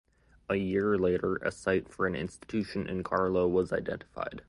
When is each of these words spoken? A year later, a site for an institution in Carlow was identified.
A 0.49 0.55
year 0.55 0.97
later, 0.97 1.35
a 1.43 1.51
site 1.51 1.87
for 1.87 2.07
an 2.07 2.15
institution 2.15 2.89
in 2.89 3.03
Carlow 3.03 3.47
was 3.47 3.71
identified. 3.71 4.39